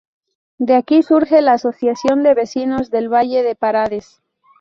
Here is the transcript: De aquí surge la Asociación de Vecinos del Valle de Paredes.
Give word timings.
De 0.57 0.73
aquí 0.73 1.03
surge 1.03 1.43
la 1.43 1.51
Asociación 1.53 2.23
de 2.23 2.33
Vecinos 2.33 2.89
del 2.89 3.07
Valle 3.13 3.43
de 3.43 3.53
Paredes. 3.53 4.19